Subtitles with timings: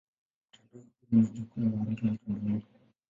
[0.51, 2.63] Mtandao huo ni jukwaa maarufu mtandaoni.